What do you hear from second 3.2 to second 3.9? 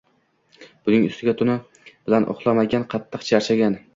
charchagan